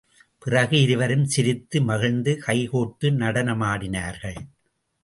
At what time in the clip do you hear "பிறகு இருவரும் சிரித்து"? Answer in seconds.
0.39-1.81